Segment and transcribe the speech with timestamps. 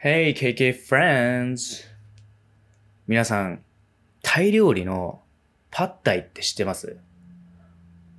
[0.00, 1.84] Hey, KK friends!
[3.08, 3.64] 皆さん、
[4.22, 5.22] タイ料理の
[5.72, 6.98] パッタイって知ってます？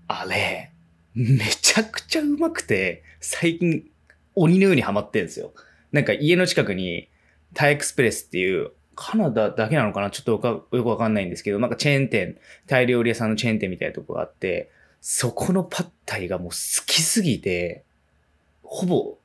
[0.10, 0.73] あれ、
[1.15, 3.89] めちゃくちゃうまくて、最近
[4.36, 5.54] 鬼のようにハマってんですよ。
[5.94, 7.08] なんか家の近くに
[7.54, 10.12] タイエクスプレスっていう、カナダだけなのかな？
[10.12, 12.38] ちょっとよくわかんないんですけど、なんかチェーン店、
[12.68, 14.70] タイ料理屋さんのチェーン店みたいなとこがあって、
[15.00, 16.55] そこのパッタイがもう好
[16.88, 17.86] きすぎて、
[18.64, 19.16] ほぼ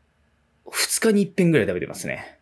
[0.67, 2.34] 2日に一遍ぐらい食べてますね。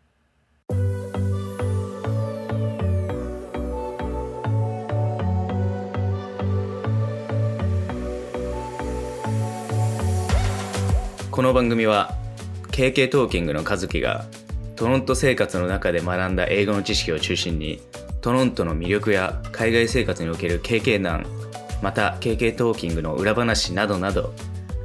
[11.33, 12.15] この番組は
[12.73, 14.27] KK トーキングの和樹が
[14.77, 17.81] トロント生活の中で学んだ英語の知識を中心に
[18.21, 21.25] トロントの魅力や海外生活における KK 談
[21.81, 24.35] また KK トーキングの裏話などなど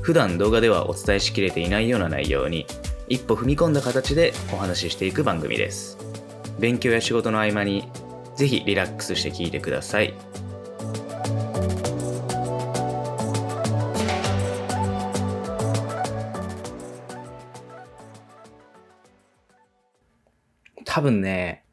[0.01, 2.65] 普段動画ではお伝えしきれていないような内容に
[3.09, 5.98] 一歩踏み込んだ形でお話ししていく番組です。
[6.59, 7.91] 勉強や仕事の合間に
[8.37, 10.13] ぜひリラックスして聞いてください。
[20.98, 21.63] 多分ね、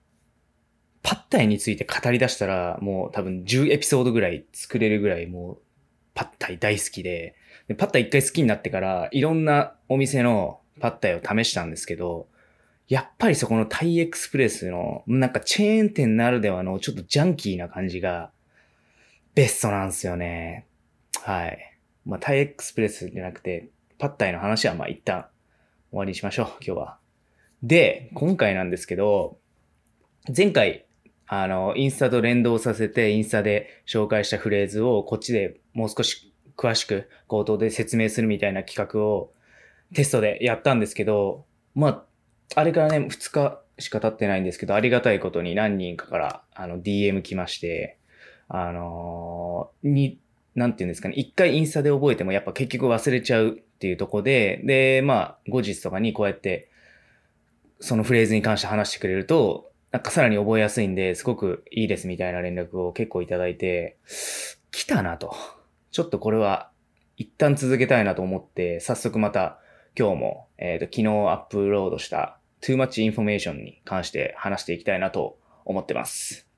[1.02, 5.58] パッタイについて語り出したら、もう多分10エピソードぐらい作れるぐらいもう、
[6.12, 7.34] パッタイ大好きで、
[7.66, 12.28] でパッタイ一回好きになってから、いろんなお店のパッタイを試したんですけど、
[12.86, 18.30] やっぱりそこのタイエクスプレスの、なんかチェーン店ならではのちょっとジャンキーな感じが、
[19.34, 20.66] ベストなんですよね。
[21.22, 21.78] はい。
[22.04, 25.28] まあ、タイエクスプレスじゃなくて、パッタイの話はまあ一旦
[25.90, 27.03] 終わりにしましょう、今日は。
[27.64, 29.38] で、今回なんですけど、
[30.36, 30.84] 前回、
[31.26, 39.32] あの、インスタと連動させて、インスタで紹介したフレーズをこっちでもう少し詳しく口頭で説明するみたいな企画を
[39.94, 42.04] テストでやったんですけど、まあ、
[42.60, 47.96] あれからね、2日しか経ってないんですけど、ありがたいことに何人かからあの DM 来まして、
[48.48, 50.18] あのー、に、
[50.54, 56.68] なんていうんですかね、一回インスタで覚えてもやっぱ結局忘れちゃうっていうとこで、で、まあ、後日とかにこうやって
[57.84, 63.98] そのフレーズに関して話してくれると、なんかさらに覚えやすいんで、すごくいいですみたいな連絡を結構いただいて、
[64.70, 65.36] 来たなと。
[65.90, 66.70] ちょっとこれは
[67.18, 69.58] 一旦続けたいなと思って、早速また
[69.98, 75.36] 今日も、えっ、ー、と、昨日アップロードした too much information に関して話していきたいなと
[75.66, 76.48] 思ってます。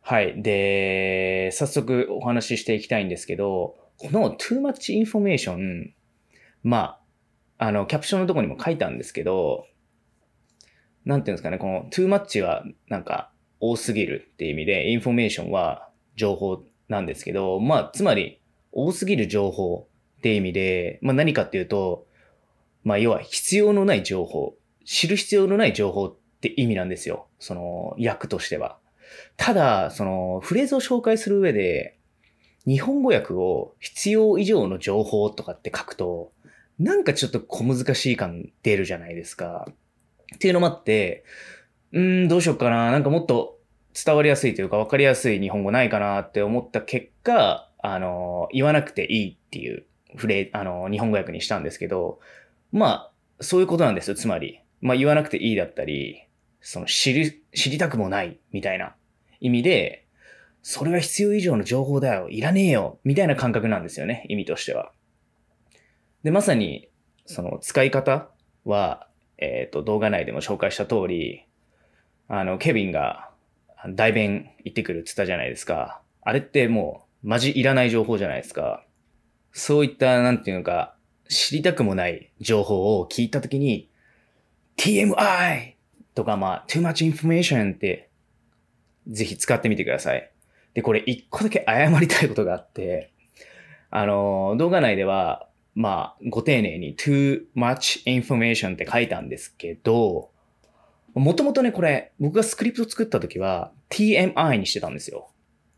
[0.00, 0.42] はい。
[0.42, 5.92] で、早速お話ししていきたいんですけど、この too much information、
[6.64, 6.98] ま
[7.58, 9.68] あ、あの、キャプションのとこにも書いたんですけど、
[11.06, 13.30] なんていうんですかね、この too much はなんか
[13.60, 18.40] 多すぎるっていう意味で、インフォメーションは情報なんですけど、まあ、つまり
[18.72, 22.06] 多すぎる情報って意味で、まあ何かっていうと、
[22.82, 27.28] まあ要は必要のない情報、知る必要のない情報って意味なんですよ。
[27.38, 28.78] その訳としては。
[29.36, 31.98] ただ、そのフレーズを紹介する上で、
[32.66, 36.32] 日本語訳を必要以上の情報とかって書くと、
[36.80, 39.68] なんかちょっと小難しい感出るじゃないですか。
[40.34, 41.24] っていうのもあって、
[41.92, 42.90] うん、どうしよっかな。
[42.90, 43.58] なんかもっと
[43.94, 52.20] 伝わりやすいというか分かりやすい日本語ないかなって思った結果、あの、言わなくていいっていうフレあの、日本語訳にしたんですけど、
[52.72, 54.16] まあ、そういうことなんですよ。
[54.16, 56.26] つまり、まあ言わなくていいだったり、
[56.60, 58.96] その知り、知りたくもないみたいな
[59.40, 60.06] 意味で、
[60.62, 62.28] それは必要以上の情報だよ。
[62.28, 62.98] いらねえよ。
[63.04, 64.26] みたいな感覚なんですよね。
[64.28, 64.90] 意味としては。
[66.24, 66.88] で、まさに、
[67.24, 68.30] その使い方
[68.64, 69.05] は、
[69.38, 71.46] えっ、ー、と、動画内でも紹介した通り、
[72.28, 73.30] あの、ケビンが
[73.88, 76.00] 代弁行ってくるって言ったじゃないですか。
[76.22, 78.84] あれってもう、マジいらない情報じゃないですか。
[79.52, 80.94] そういった、なんていうのか、
[81.28, 83.90] 知りたくもない情報を聞いたときに、
[84.76, 85.74] TMI!
[86.14, 88.10] とか、まあ、too much information って、
[89.08, 90.30] ぜひ使ってみてください。
[90.74, 93.12] で、これ一個だけ謝りたいことがあって、
[93.90, 95.45] あの、動画内では、
[95.76, 100.30] まあ、ご丁寧に too much information って書いたんですけど、
[101.14, 105.30] もともとね、これ、僕がスクリプト作った時は TMI にしてたんですよ。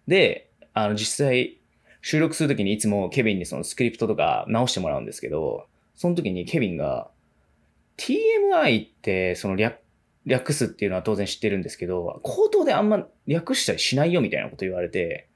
[0.06, 1.58] で、あの、実際、
[2.00, 5.66] 収録するときにいつもケビンにそのスクリプトとか直してもらうんですけど、
[5.96, 7.10] その時にケビンが、
[7.96, 9.80] TMI ってその略、
[10.26, 15.28] 略すっていうのは当然知ってるんですけど、口頭であんま略したりしないよみたいなこと言われて、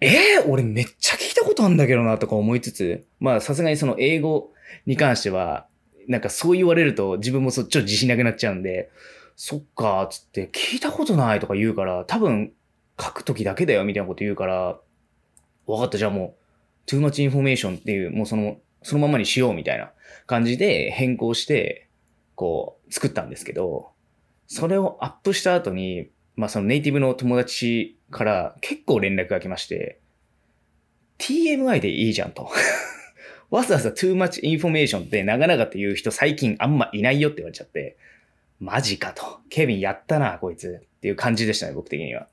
[0.00, 4.52] えー、俺めっちゃ聞いたことあるんだけどなとか思いつつ、まあさすがにその英語
[4.86, 5.66] に関しては、
[6.06, 8.90] なんかそう言われると自分もそっちょっと自信なくなっちゃうんで、
[9.36, 12.52] そっかつって聞いたことないとか言うから、多分
[13.00, 14.78] 書くときだけだよみたいなこと言うから、
[15.66, 16.36] わかったじゃあも
[16.86, 19.92] う、too much information っていう、もうその、そのままにしようみたいな
[20.26, 21.88] 感じで変更して、
[22.34, 23.90] こう、作ったんですけど、
[24.46, 30.00] それをアップした後に、まあそのネイティブの友達から結構連絡が来まして、
[31.18, 32.50] TMI でいいじゃんと。
[33.50, 37.96] わざわざ too much information って長々と言う人最近あんまいないよって言われちゃって、
[38.60, 39.40] マジかと。
[39.48, 40.82] ケビンやったな、こいつ。
[40.98, 42.28] っていう感じでしたね、僕的には。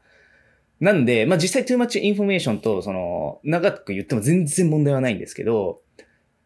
[0.80, 5.82] なんで、まあ、実際 too much information と、その、長く言っても全然問題はないんですけど、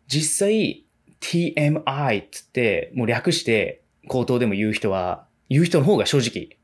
[0.07, 0.85] 実際
[1.21, 6.57] TMI つって、もう略して口頭でも言う人は、言う人の方が正直、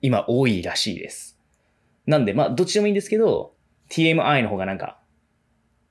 [0.00, 1.38] 今多いらしいです。
[2.06, 3.52] なんで、まあ、どっちでもいいんですけど、
[3.90, 4.99] TMI の方がなんか、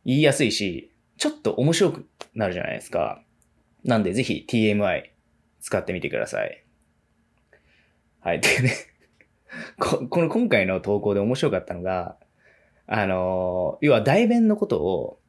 [0.06, 3.22] 言いやすいし、ちょっと面白くなるじゃないですか。
[3.84, 5.04] なんで、ぜひ TMI
[5.62, 6.64] 使ってみてください。
[8.22, 8.42] はい。
[8.42, 8.74] でね
[9.80, 12.18] こ、この今回の投稿で面白かったのが、
[12.88, 15.20] あの、要は代弁のことを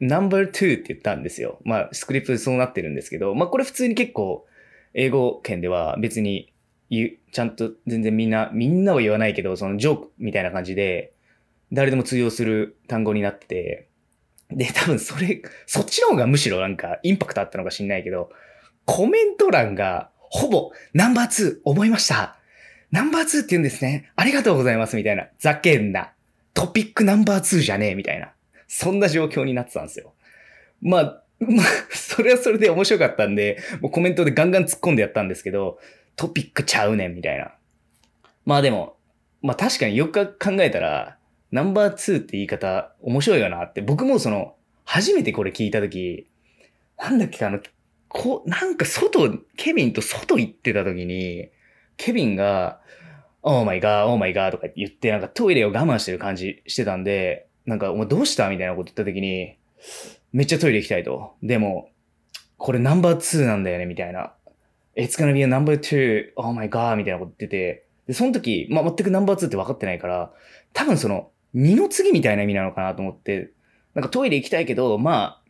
[0.00, 1.58] number two って言ったんですよ。
[1.64, 4.46] まあ、スクリプトでそうなってるんですけど、まあ、これ普通に結構、
[4.94, 6.54] 英語圏では別に
[6.88, 11.12] 言う、ちゃんと全然みんな、みんなは言わないけど、そのジョークみたいな感じで、
[11.72, 13.88] 誰でも通用する単語になってて、
[14.50, 18.30] で、多分それ、そっちの方がむしろなんかインパクトあったのか知んないけど、
[18.84, 22.36] コメント欄がほぼナンバー2覚えました。
[22.90, 24.12] ナンバー2って言うんですね。
[24.16, 25.26] ありがとうございますみたいな。
[25.38, 26.12] ざけんな。
[26.54, 28.32] トピックナンバー2じゃねえみたいな。
[28.68, 30.14] そんな状況になってたんですよ。
[30.80, 35.78] まあ、まあ、それはそれで面白かったんで、もうコメントでガンガン突っ込んでやったんですけど、
[36.14, 37.52] トピックちゃうねんみたいな。
[38.44, 38.96] まあでも、
[39.42, 41.18] まあ確かによく考えたら、
[41.56, 46.28] ナンバー2って言い方面白いよなって、僕もその、初めてこれ聞いたとき、
[46.98, 47.60] なんだっけあの、
[48.08, 51.48] こう、なんか外、ケビンと外行ってたときに、
[51.96, 52.80] ケビンが、
[53.42, 58.50] oh my god、oh my god とか言って、なんかトイレを我慢してる感じしてたんで、なんか、お前どうした？
[58.50, 59.56] みたいなこと言ったときに、
[60.32, 61.36] めっちゃトイレ行きたいと。
[61.42, 61.90] でも、
[62.58, 64.34] これナンバー2なんだよね、みたいな。
[64.94, 70.32] It's gonna be a number two, oh my god, みたいなこと言ってて、で、その時、まあ、全くナンバー2って分かってないから、
[70.72, 73.50] 多分その、二の次みたいな意味なのかなと思って、
[73.94, 75.40] なんかトイレ行きたいけど、ま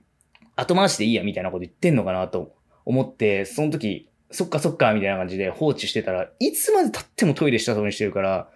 [0.55, 2.55] あ、後回しでいいやみたいなこと言ってんのかなと
[2.85, 8.49] 思って、その時、そっかそっかみたいな感じで放置してたら、いつまで経ってもトイレしたそうにしてるから、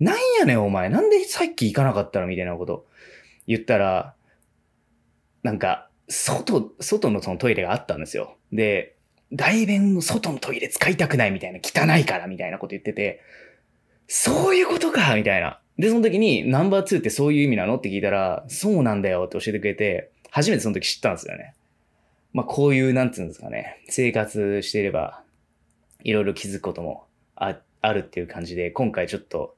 [0.00, 2.86] なんやねんお前、なんでさっき行かなかったのみたいなこと
[3.46, 4.14] 言ったら、
[5.44, 8.36] なんか、外、外のそのトイレがあったんですよ。
[8.52, 8.96] で、
[9.32, 13.20] 大便の外のトイレ使いたくないみたいな、汚いからみたいなこと言ってて、
[14.08, 15.60] そういうことかみたいな。
[15.78, 17.76] で、その時に、ナンバー2ってそういう意味なの？
[17.76, 21.54] って聞いたら、そうなんだよって教えてくれて、初めてその時知ったんですよね。
[22.32, 25.22] まあ、こういう、なんつうんですかね、生活していれば、
[26.02, 29.56] いろいろ気づくこともあるっていう感じで、今回ちょっと、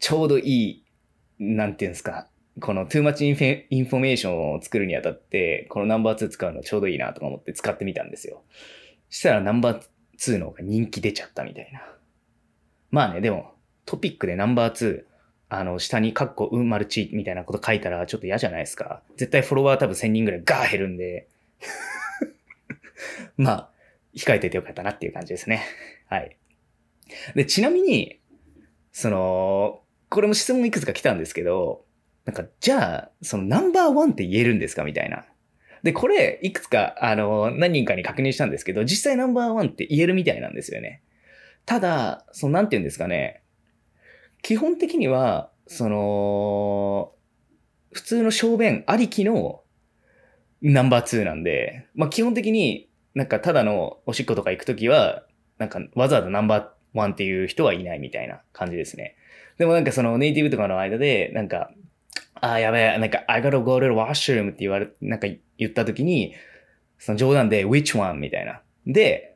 [0.00, 0.84] ちょうどいい、
[1.38, 2.28] なんていうんですか、
[2.60, 3.30] この too much イ
[3.80, 8.42] ンフォメーションを作るにあたって、このナンバー2使うのちょうどいいなとか思って使ってみたんですよ。
[9.10, 9.82] したらナンバー
[10.18, 11.82] 2の方が人気出ちゃったみたいな。
[12.90, 13.52] まあね、でも、
[13.84, 15.04] トピックでナンバー2、
[15.50, 19.02] あの、下にカッコうんマルチみたいなこと書いたらちょっと嫌じゃないですか。
[19.16, 21.28] 絶対フォロワー多分1000人ぐらいガー減るんで。
[23.36, 23.70] まあ、
[24.14, 25.62] 控えててよかったなっていう感じですね。
[26.08, 26.36] はい。
[27.34, 28.18] で、ちなみに、
[28.92, 31.84] その、これも質問いくつか来たんですけど、
[32.24, 35.24] なんか、じゃあ、そのナンバーワンって言えるんですかみたいな。
[35.82, 41.02] で、これ、いくつか、あの、何人かに確認したんですけど、実際ナンバーワンって言えるみたいなんですよね。
[41.64, 43.42] ただ、その、なんて言うんですかね。
[44.42, 47.12] 基本的には、その、
[47.92, 49.62] 普通の小便ありきの
[50.62, 55.24] ナンバー2なんで、まあ基本的になんかただのおしっことか行くときは、
[55.58, 59.16] なんかわざわざナンバーワンっていう人はいないみたいな感じですね。
[59.58, 61.70] でもなんかそのネイティブとかの間で、なんか、
[62.40, 65.26] ああ、やべえ、なんか、I gotta go to the washroom って言われ、なんか
[65.58, 66.34] 言ったときに、
[66.98, 68.62] その冗談で which one みたいな。
[68.86, 69.27] で、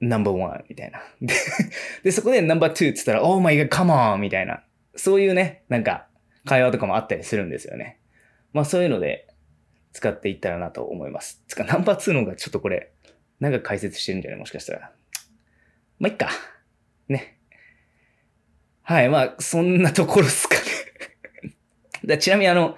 [0.00, 1.00] number one みたいな。
[2.02, 4.16] で、そこで number two って言ったら、oh my god, come on!
[4.18, 4.64] みたいな。
[4.94, 6.08] そういうね、なんか、
[6.44, 7.98] 会話とかもあったりするんですよね。
[8.52, 9.28] まあそういうので、
[9.92, 11.42] 使っていったらなと思います。
[11.48, 12.92] つか、ナンバー2の方がちょっとこれ、
[13.40, 14.40] なんか解説してるんじゃない？
[14.40, 14.92] もしかしたら。
[15.98, 16.30] まあ、いっか。
[17.08, 17.38] ね。
[18.82, 20.54] はい、まあ、そんなところっすか
[21.42, 21.54] ね
[22.06, 22.76] だちなみにあの、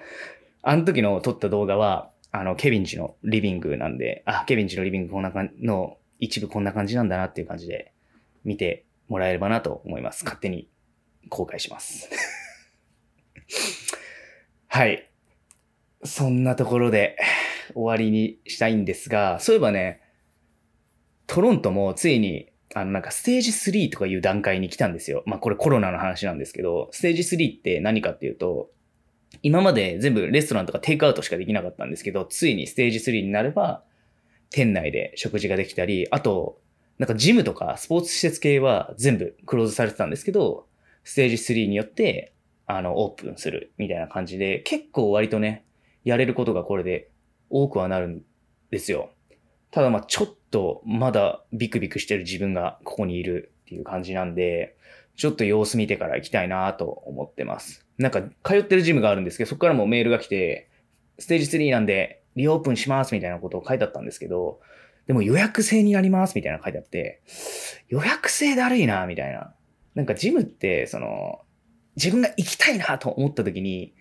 [0.61, 7.91] あの時の撮った動画は、あの、ケビンチのリビングなんで、あ、ケビンチのリビングこんな感じの一部こんな感じなんだなっていう感じで
[8.45, 10.23] 見てもらえればなと思います。
[10.23, 10.69] 勝手に
[11.29, 12.09] 公開します
[14.69, 15.09] はい。
[16.03, 17.17] そんなところで
[17.73, 20.01] 終わりにしたいんですが、そういえばね、
[21.27, 25.23] トロントもついに、あのなんかステージ3とかいう段階に来たんですよ。
[25.25, 28.71] まあこれコロナの話なんですけど、ステージ3って何かっていうと、
[29.43, 33.83] 今まで全部レストランとかテイクアウトしかできなかったんですけど、ついにステージ3になれば、
[34.51, 36.59] 店内で食事ができたり、あと、
[36.99, 40.67] なんかジムとかスポーツ施設系は全部クローズされてたんですけど、
[41.03, 42.33] ステージ3によって、
[42.67, 45.65] あの、オープンするみたいな感じで、結構割とね、
[46.03, 47.09] やれることがこれで
[47.49, 48.21] 多くはなるん
[48.69, 49.11] ですよ。
[49.71, 54.75] ただまあちょっとまだビクビクしてる自分がここにいるっていう感じなんで、
[55.15, 57.85] ちょっと様子見てから行きたいなと思ってます。
[57.97, 60.69] なんか通ってるジムがあるんですけど、そこからもメールが来て、
[61.19, 64.59] ステージ3なんでリオープンしますみたいなことを書いてあったんですけど、
[65.07, 67.21] でも予約制になりますみたいな書いてあって、
[67.89, 69.53] 予約制だるいなみたいな。
[69.95, 71.41] なんかジムって、その、
[71.97, 73.93] 自分が行きたいなと思った時に、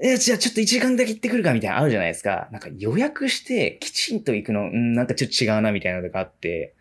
[0.00, 2.48] え、じゃあちょっと1時間だけ行ってくるかみたいなのあるじゃないですか。
[2.52, 6.76] なんか予約してきちんと行くの、うん、なんかちょっと違うなみたいなのがあって、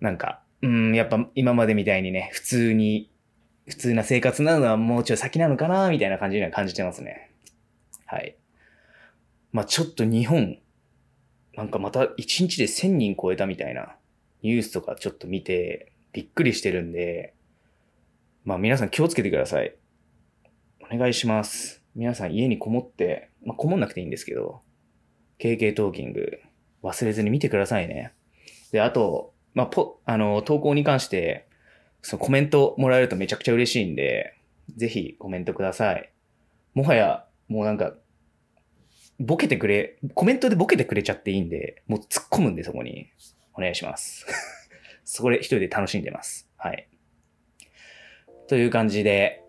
[0.00, 3.10] なんか、うん、やっぱ今までみたいにね、普通に、
[3.66, 7.30] 普通な生活なのはもうちょい先なのかなみたいな感じには感じてますね。
[8.04, 8.36] はい。
[9.52, 10.58] まあちょっと日本、
[11.54, 13.96] なんかまた1日で1000人超えたみたいな
[14.42, 17.34] ニュースとかちょっと見てびっくりしてるんで、
[18.44, 19.74] まあ皆さん気をつけてください。
[20.80, 21.82] お願いします。
[21.94, 24.62] 皆さん家にこもって、まあこもんなくていいんですけど、
[25.38, 26.40] KK トーキング
[26.82, 28.12] 忘れずに見てくださいね。
[28.72, 31.48] で、あと、まあ、ポ、あの、投稿に関して、
[32.02, 34.34] そのコメントもらえるとめちゃくちゃ嬉しいんで、
[34.76, 36.12] ぜひコメントください。
[36.74, 37.94] もはや、もうなんか、
[39.18, 43.10] ボケてくれ、コメントでボケてくれちゃっていいんで、もう突っ込むんでそこに。
[43.58, 44.24] お願いします。
[45.04, 46.48] そこで一人で楽しんでます。
[46.56, 46.86] はい。
[48.46, 49.42] という感じで、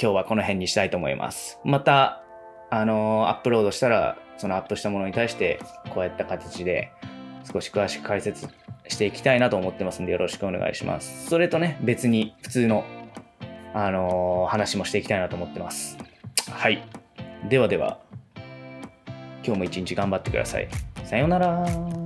[0.00, 1.60] 今日はこの辺にしたいと思います。
[1.64, 2.24] また、
[2.70, 5.58] あの、アップロードしたら、そのアップしたものに対して、
[5.90, 6.90] こうやった形で、
[7.52, 8.48] 少し詳しく解説
[8.88, 11.26] していきたいなと思ってますんで、よろしくお願いします。
[11.28, 12.84] それとね、別に普通の、
[13.74, 15.98] あの、話もしていきたいなと思ってます。
[16.50, 16.82] はい。
[17.48, 18.00] ではでは、
[19.48, 20.68] 今日も一日頑張ってください。
[21.06, 21.97] さようなら。